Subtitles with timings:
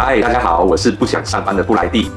[0.00, 2.08] 嗨，大家好，我是不想上班的布莱蒂。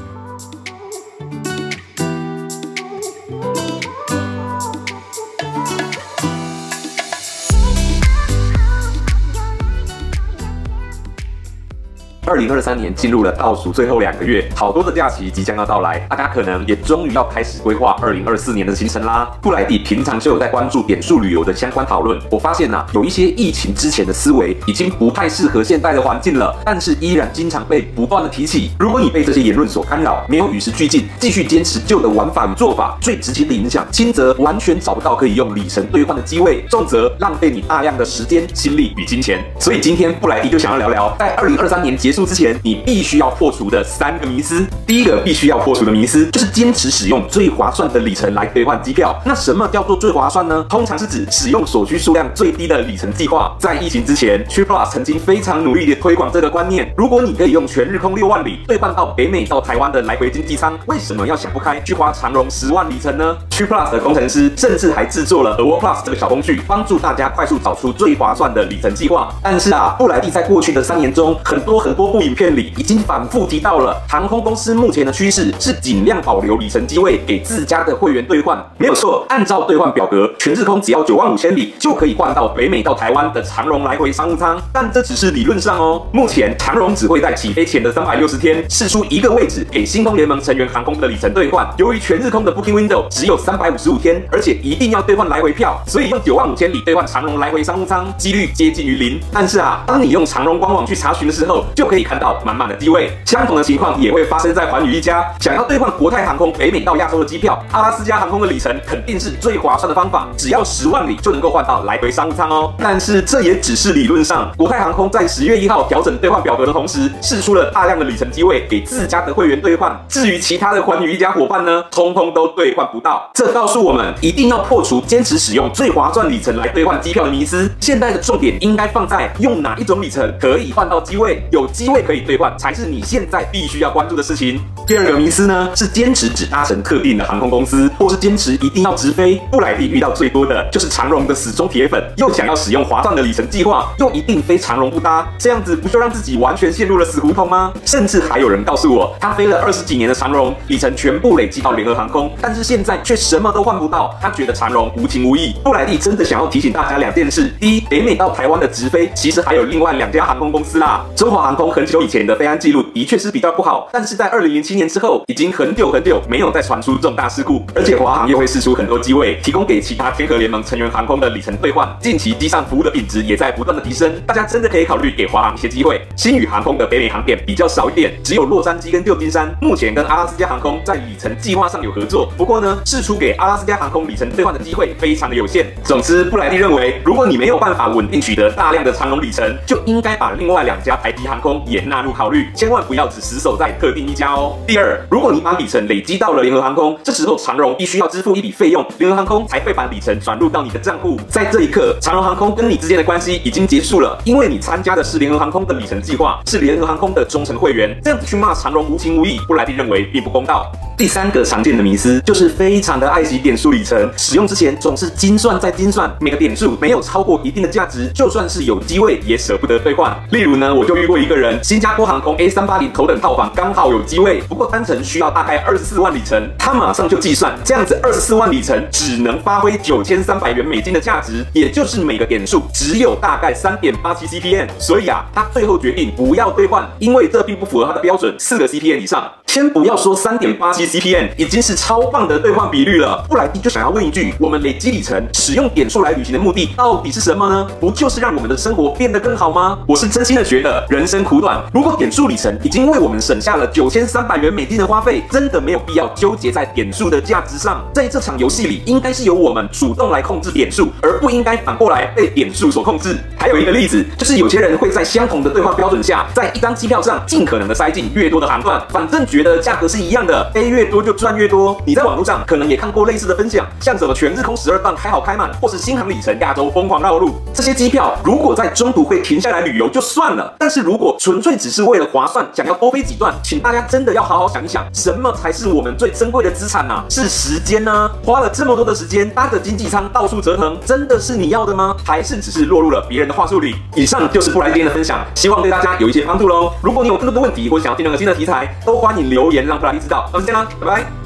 [12.32, 19.30] 二零二三年进入了倒数最后两个月，好多的假期即将要到来，大家可能也终于要开始规划二零二四年的行程啦。
[19.42, 28.70] 布莱迪平常就有在关注点数旅游的相关讨论，我发现呐、有一些疫情之前的思维已经不太适合现代的环境了，但是依然经常被不断的提起。
[28.78, 39.44] 如果你被这些言论所干扰，没有与时俱进，继续坚持旧的玩法与做法，最直接的影响，轻则完全找不到可以用里程兑换的机会，重则浪费你大量的时间、心力与金钱。
[39.58, 42.21] 所以今天布莱迪就想要聊聊，在二零二三年结束。
[42.26, 44.66] 之前，你必须要破除的三个迷思。
[44.86, 49.14] 第一个必须要破除的迷思，就是坚持使用最划算的里程来兑换机票。
[49.24, 50.64] 那什么叫做最划算呢？
[50.68, 53.54] 通常是指使用所需数量最低的里程计划。
[53.58, 56.92] 在疫情之前，TripPlus 曾经非常努力地推广这个观念。
[56.96, 69.28] 如果你可以用全日空六万里兑换到北美到台湾的来回经济舱，为什么要想不开去花长荣十万里程呢 Plus 的工程师甚至还制作了 AwardPlus 这个小工具，帮助大家快速找出最划算的里程计划。
[69.42, 78.62] 但是啊，布莱蒂在过去的三年中，很多很多部影片里已经反复提到了，航空公司目前的趋势是尽量保留里程机位给自家的会员兑换。
[78.78, 84.60] 没有错，按照兑换表格，全日空只要九万五千里就可以换到北美到台湾的长荣来回商务舱。
[84.72, 86.02] 但这只是理论上哦。
[86.12, 91.68] 目前长荣只会在起飞前的三百六十天释出一个位置给星空联盟成员航空的里程兑换。
[91.78, 99.20] 由于全日空的 Booking Window 只有三三百五十五天，而且一定要兑换来回票，所以用九万五千里兑换长荣来回商务舱几率接近于零。
[99.30, 102.40] 但是啊，当你用长荣官网去查询的时候，就可以看到。
[102.46, 105.22] 满满的机位，相同的情况也会发生在寰宇一家。
[105.38, 112.72] 想要兑换国泰航空北美到亚洲的机票，阿拉斯加航空的里程肯定是最划算的方法，只要十万里就能够换到来回商务舱哦。
[112.78, 114.50] 但是这也只是理论上。
[114.56, 119.94] 国泰航空在十月一号调整兑换表格的同时，释出了大量的里程机位给自家的会员兑换。
[120.08, 123.30] 至于其他的寰宇一家伙伴呢，通通都兑换不到。
[123.34, 127.70] 这告诉我们，一定要破除坚持使用最划算里程来兑换机票的迷思。
[127.80, 132.36] 现在的重点应该放在用哪一种里程可以换到机位，有机会可以兑。
[132.36, 134.60] 换才是你现在必须要关注的事情。
[134.86, 139.40] 第二个迷思呢，是坚持只搭乘特定的航空公司，或是坚持一定要直飞。
[139.50, 147.72] 布莱蒂遇到最多的就是长荣的死忠铁粉，又想要使用划算的里程计划，又一定非长荣不搭，这样子不就让自己完全陷入了死胡同吗？
[147.84, 155.54] 甚至还有人告诉我，他飞了二十几年的长荣，里程全部累积到联合航空，但是现在却什么都换不到，他觉得长荣无情无义。
[155.62, 171.88] 布莱蒂真的想要提醒大家两件事：第一，北美到台湾的直飞其实还有另外两家航空公司啦，中华航空很久以前的飞安记录的确是比较不好，但是在二零零七年之后，已经很久很久没有再传出重大事故，而且华航又会释出很多机位，提供给其他天河联盟成员航空的里程兑换。
[172.02, 176.02] 近期机上服务的品质也在不断的提升，大家真的可以考虑给华航一些机会。
[176.16, 179.50] 新宇航空的北美航点比较少一点，只有洛杉矶跟旧金山。
[179.62, 185.66] 目前跟阿拉斯加航空在里程计划上有合作，不过呢，释出给阿拉斯加航空里程兑换的机会非常的有限。
[185.82, 192.50] 总之，布莱蒂认为，如果你没有办法稳定取得大量的长荣里程，就应该把另外两家台籍航空也纳入考虑。
[192.54, 194.58] 千万不要只死守在特定一家哦。
[194.66, 201.16] 第二，如如果你把里程累积到了联合航空，这时候长荣必须要支付一笔费用，联合航空才会把里程转入到你的账户。
[201.28, 207.96] 在这一刻，长荣航空跟你之间的关系已经结束了，因为你参加的是联合航空的里程计划，是联合航空的忠诚会员。
[208.02, 210.66] 这样子去骂长荣无情无义，布莱蒂认为并不公道。
[210.96, 220.12] 第三个常见的迷思就是非常的爱惜点数里程，使用之前总是精算再精算，每个点数没有超过一定的价值，就算是有机会也舍不得兑换。
[220.32, 239.30] 例如呢，我就遇过一个人，新加坡航空 A 三八零头等套房刚好有机位，不过单程需要大概二十四万里程，他马上就计算，这样子二十四万里程只能发挥九千三百元美金的价值，也就是每个点数只有大概三点八七 CPN，所以啊，他最后决定不要兑换，因为这并不符合他的标准，四个 CPN 以上。
[239.52, 243.22] 先不要说三点八七 CPM，已经是超棒的兑换比率了。
[243.28, 247.68] 布莱迪就想要问一句：我们累积里程、使用点数来旅行的目的到底是什么呢？
[247.78, 249.78] 不就是让我们的生活变得更好吗？
[249.86, 257.84] 我是真心的觉得，人生苦短，如果点数里程已经为我们省下了九千三百元美金的花费，真的没有必要纠结在点数的价值上。
[257.92, 263.18] 在这场游戏里，应该是由我们主动来控制点数，而不应该反过来被点数所控制。
[263.36, 271.76] 还有一个例子，就是有些人会在相同的兑换标准下，在一张机票上尽可能的塞进越多的航段，反正觉觉得价格是一样的，飞越多就赚越多。
[271.84, 287.04] 你在网络上可能也看过类似的分享，像什么全日空十二棒开好开满，或是新航里程亚洲疯狂绕路，这些机票如果在中途会停下来旅游就算了，但是如果纯粹只是为了划算，想要多飞几段，请大家真的要好好想一想，什么才是我们最珍贵的资产啊？
[287.10, 288.08] 是时间呢？
[288.24, 291.96] 花了这么多的时间搭着经济舱到处折腾，真的是你要的吗？
[292.06, 293.74] 还是只是落入了别人的话术里？
[293.96, 296.72] 以上就是布莱今天的分享，希望对大家有一些帮助喽。
[296.80, 300.28] 如果你有更多的问题或想要听任何新的题材，都欢迎留言让布莱知道。
[300.32, 301.21] 那么先啦，拜拜。